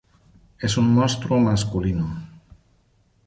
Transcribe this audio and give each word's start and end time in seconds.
Es 0.57 0.77
un 0.79 0.89
monstruo 0.95 1.37
"masculino". 1.39 2.17